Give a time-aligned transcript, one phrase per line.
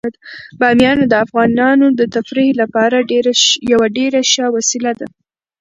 [0.59, 2.97] بامیان د افغانانو د تفریح لپاره
[3.71, 5.07] یوه ډیره ښه وسیله ده.